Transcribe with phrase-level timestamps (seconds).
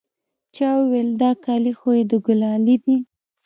[0.55, 2.97] چا وويل دا كالي خو يې د ګلالي دي.